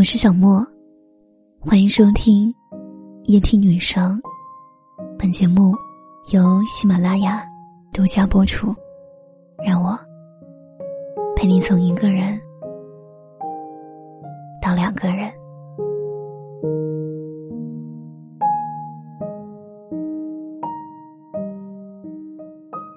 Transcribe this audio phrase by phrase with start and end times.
[0.00, 0.66] 我是小莫，
[1.60, 2.50] 欢迎收听
[3.24, 4.18] 夜听女生。
[5.18, 5.74] 本节目
[6.32, 7.44] 由喜马拉雅
[7.92, 8.74] 独家播出。
[9.62, 9.94] 让我
[11.36, 12.40] 陪你从一个人
[14.62, 15.30] 到两个人。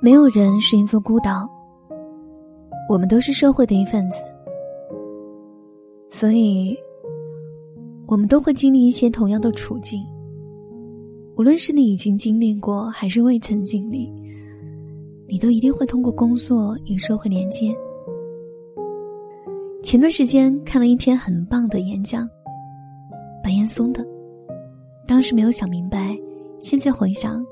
[0.01, 1.49] 没有人是一座孤岛，
[2.87, 4.19] 我们都是社会的一份子，
[6.09, 6.73] 所以，
[8.13, 10.05] 我们都会经历一些同样的处境。
[11.35, 14.07] 无论是你已经经历过，还是未曾经历，
[15.27, 17.75] 你都一定会通过工作与社会连接。
[19.81, 22.29] 前段时间看了一篇很棒的演讲，
[23.43, 24.05] 白岩松的，
[25.07, 26.15] 当时没有想明白，
[26.61, 27.43] 现在回想，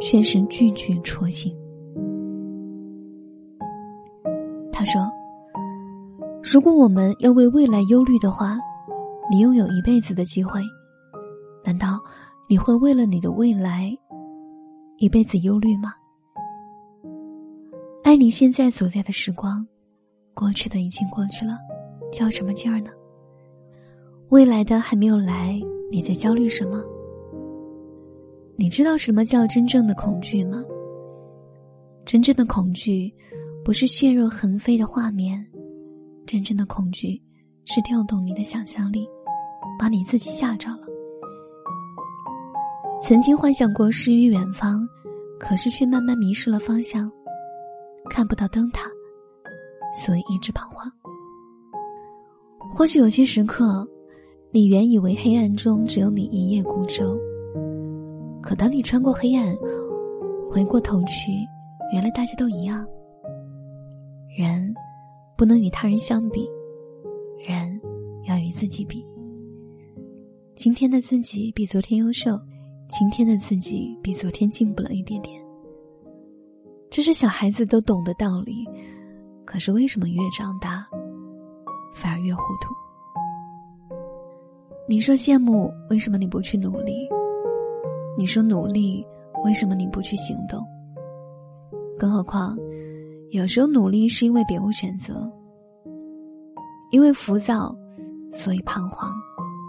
[0.00, 1.52] 确实句句戳心。
[4.70, 5.10] 他说
[6.40, 8.56] ：“如果我们要为未来忧虑的话，
[9.30, 10.60] 你拥有一辈子的机会，
[11.64, 12.00] 难道
[12.48, 13.90] 你会为了你的未来
[14.98, 15.92] 一辈子忧虑吗？
[18.02, 19.66] 爱你现在所在的时光，
[20.34, 21.58] 过去的已经过去了，
[22.12, 22.90] 较什么劲儿呢？
[24.28, 26.82] 未来的还没有来，你在焦虑什么？
[28.56, 30.62] 你知道什么叫真正的恐惧吗？
[32.04, 33.12] 真正的恐惧。”
[33.64, 35.42] 不是血肉横飞的画面，
[36.26, 37.18] 真正的恐惧
[37.64, 39.08] 是调动你的想象力，
[39.78, 40.80] 把你自己吓着了。
[43.02, 44.86] 曾经幻想过诗与远方，
[45.38, 47.10] 可是却慢慢迷失了方向，
[48.08, 48.88] 看不到灯塔，
[50.02, 50.90] 所以一直彷徨。
[52.70, 53.86] 或许有些时刻，
[54.50, 57.18] 你原以为黑暗中只有你一叶孤舟，
[58.42, 59.54] 可当你穿过黑暗，
[60.42, 61.30] 回过头去，
[61.92, 62.86] 原来大家都一样。
[64.36, 64.74] 人
[65.36, 66.48] 不能与他人相比，
[67.46, 67.78] 人
[68.24, 69.06] 要与自己比。
[70.56, 72.40] 今天的自己比昨天优秀，
[72.88, 75.42] 今天的自己比昨天进步了一点点。
[76.88, 78.64] 这是小孩子都懂的道理，
[79.44, 80.86] 可是为什么越长大，
[81.92, 82.72] 反而越糊涂？
[84.88, 87.08] 你说羡慕，为什么你不去努力？
[88.16, 89.04] 你说努力，
[89.44, 90.64] 为什么你不去行动？
[91.98, 92.56] 更何况。
[93.30, 95.28] 有时候努力是因为别无选择，
[96.92, 97.74] 因为浮躁，
[98.32, 99.12] 所以彷徨，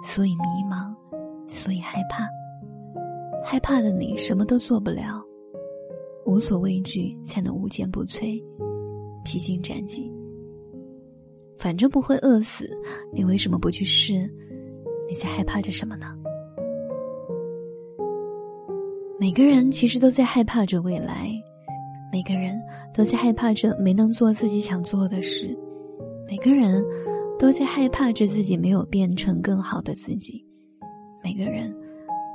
[0.05, 0.95] 所以迷茫，
[1.47, 2.27] 所以害怕。
[3.43, 5.21] 害怕的你什么都做不了，
[6.25, 8.41] 无所畏惧才能无坚不摧，
[9.23, 10.11] 披荆斩棘。
[11.57, 12.69] 反正不会饿死，
[13.11, 14.13] 你为什么不去试？
[15.09, 16.15] 你在害怕着什么呢？
[19.19, 21.31] 每个人其实都在害怕着未来。
[22.11, 22.61] 每个人
[22.93, 25.57] 都在害怕着没能做自己想做的事，
[26.29, 26.81] 每个人
[27.37, 30.45] 都在害怕着自己没有变成更好的自己，
[31.23, 31.75] 每个人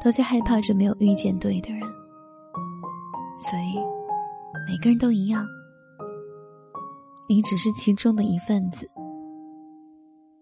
[0.03, 1.81] 都在害怕着没有遇见对的人。
[3.39, 3.77] 所以，
[4.69, 5.47] 每个人都一样，
[7.29, 8.89] 你只是其中的一份子。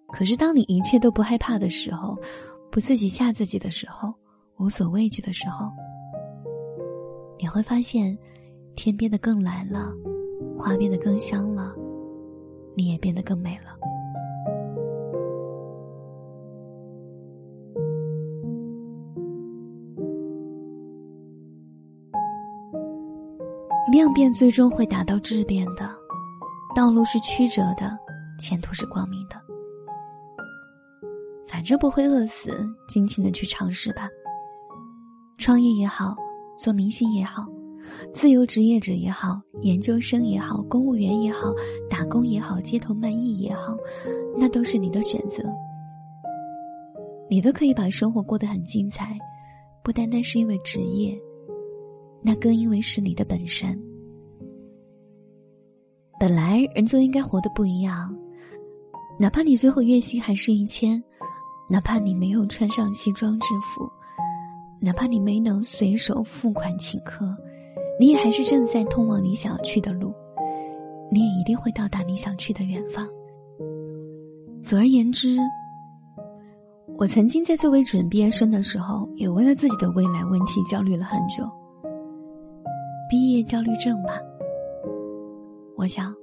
[0.09, 2.19] 可是，当你一切都不害怕的时候，
[2.71, 4.13] 不自己吓自己的时候，
[4.59, 5.71] 无所畏惧的时候，
[7.39, 8.17] 你会发现。
[8.81, 9.93] 天变得更蓝了，
[10.57, 11.75] 花变得更香了，
[12.77, 13.77] 你也变得更美了。
[23.91, 25.89] 量变最终会达到质变的，
[26.77, 27.99] 道路是曲折的，
[28.39, 29.37] 前途是光明的。
[31.47, 32.51] 反正不会饿死，
[32.87, 34.07] 尽情的去尝试吧。
[35.39, 36.15] 创业也好，
[36.59, 37.47] 做明星也好。
[38.13, 41.55] 自由职业者也好，研究生也好，公务员也好，
[41.89, 43.75] 打工也好，街头卖艺也好，
[44.37, 45.43] 那都是你的选择。
[47.31, 49.17] 你都可以把生活过得很精彩，
[49.83, 51.19] 不单单是因为职业，
[52.23, 53.81] 那更因为是你的本身。
[56.21, 58.15] 本来人就应该活得不一样，
[59.19, 61.03] 哪怕你最后月薪还是一千，
[61.69, 63.89] 哪怕你没有穿上西装制服，
[64.81, 67.25] 哪怕你没能随手付款请客。
[68.01, 70.13] 你也还是正在通往你想要去的路，
[71.11, 73.07] 你也一定会到达你想去的远方。
[74.63, 75.37] 总而言之，
[76.97, 81.49] 我曾经在作为准毕业生的时候，也为了自己的未来问题焦虑了很久。
[83.09, 84.21] 毕业焦虑症吧。
[85.77, 86.15] 我想，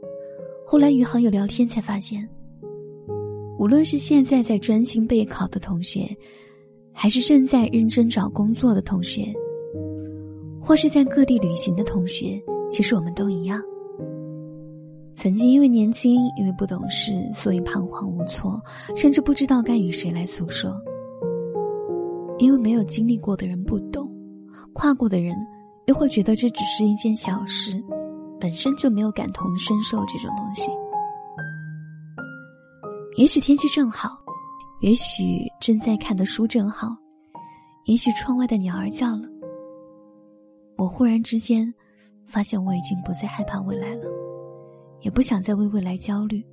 [0.66, 2.28] 后来与好友聊天才发现，
[3.58, 6.08] 无论是现在在专心备考的同学，
[6.92, 9.34] 还是正在认真找工作的同学。
[10.62, 12.42] 或是在各地旅行的同学，
[12.72, 13.62] 其实我们都一样。
[15.16, 18.60] 曾经因为年轻，因为不懂事，所以彷徨无措，
[18.96, 20.76] 甚至不知道该与谁来诉说。
[22.40, 24.12] 因为没有经历过的人不懂，
[24.74, 25.36] 跨过的人
[25.88, 27.72] 又会觉得这只是一件小事，
[28.40, 30.70] 本身就没有感同身受这种东西。
[33.18, 34.10] 也许天气正好，
[34.82, 35.24] 也许
[35.62, 36.88] 正在看的书正好，
[37.86, 39.24] 也许窗外的鸟儿叫了。
[40.78, 41.74] 我忽然之间，
[42.26, 44.06] 发现我已经不再害怕未来了，
[45.02, 46.44] 也不想再为未来焦虑。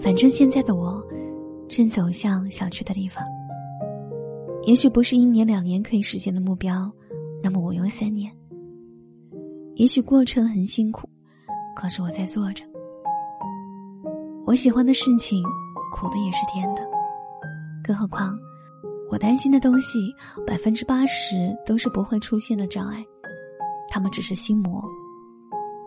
[0.00, 1.02] 反正现在的我，
[1.68, 3.24] 正走向想去的地方。
[4.64, 6.92] 也许不是一年两年可以实现的目标，
[7.44, 8.32] 那么我用三年。
[9.74, 11.06] 也许过程很辛苦，
[11.76, 12.64] 可是我在做着。
[14.46, 15.42] 我喜欢的事情，
[15.92, 16.80] 苦的也是甜的。
[17.86, 18.34] 更何况，
[19.10, 19.98] 我担心的东西，
[20.46, 23.04] 百分之八十都是不会出现的障碍，
[23.90, 24.82] 他们只是心魔。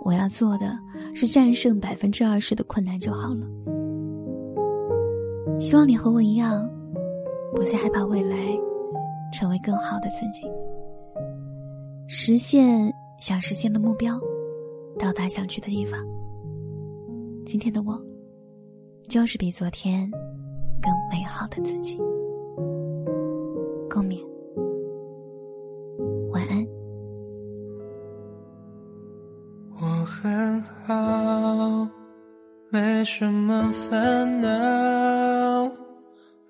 [0.04, 0.77] 我要做的
[1.15, 3.48] 是战胜百分之二十的困难就好了。
[5.59, 6.69] 希望你和我一样，
[7.56, 8.38] 不再害怕未来。
[9.33, 10.48] 成为更好的自己，
[12.09, 14.18] 实现想实现的目标，
[14.98, 16.00] 到达想去的地方。
[17.45, 18.01] 今天的我，
[19.09, 20.09] 就是比昨天
[20.81, 21.98] 更美好的自己。
[23.89, 24.18] 共勉，
[26.31, 26.65] 晚安。
[29.81, 31.89] 我很好，
[32.69, 35.69] 没什么烦恼，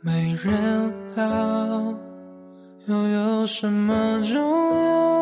[0.02, 1.94] 没人好。
[2.86, 5.17] 又有什么重要？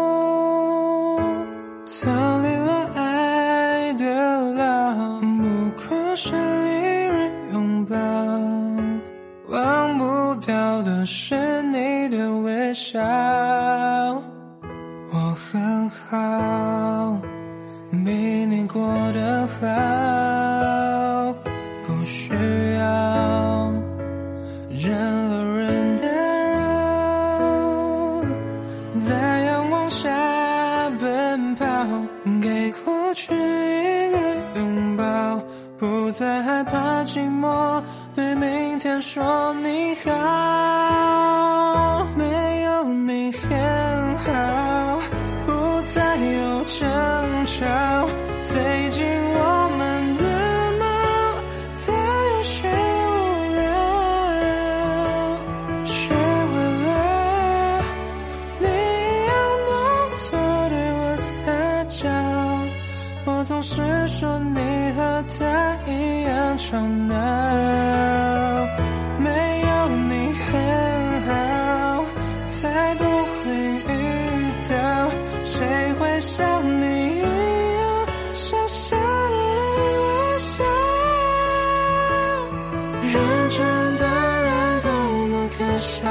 [2.01, 2.11] 逃
[2.41, 4.03] 离了爱的
[4.53, 7.95] 牢，不过是一人拥抱。
[9.47, 12.99] 忘不掉的是你的微笑。
[38.85, 40.84] 天说你好，
[85.77, 86.05] 想